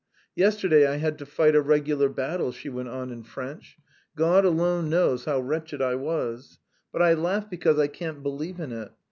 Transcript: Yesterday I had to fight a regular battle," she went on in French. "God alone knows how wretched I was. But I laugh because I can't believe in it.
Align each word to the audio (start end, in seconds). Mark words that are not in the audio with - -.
Yesterday 0.35 0.87
I 0.87 0.95
had 0.95 1.19
to 1.19 1.27
fight 1.27 1.55
a 1.55 1.61
regular 1.61 2.09
battle," 2.09 2.51
she 2.51 2.69
went 2.69 2.89
on 2.89 3.11
in 3.11 3.21
French. 3.21 3.77
"God 4.15 4.45
alone 4.45 4.89
knows 4.89 5.25
how 5.25 5.39
wretched 5.41 5.79
I 5.79 5.93
was. 5.93 6.57
But 6.91 7.03
I 7.03 7.13
laugh 7.13 7.47
because 7.51 7.77
I 7.77 7.85
can't 7.85 8.23
believe 8.23 8.59
in 8.59 8.71
it. 8.71 8.91